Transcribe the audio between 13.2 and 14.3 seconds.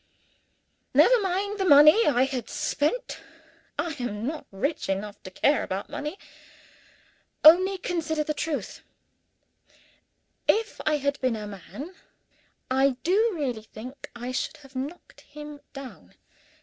really think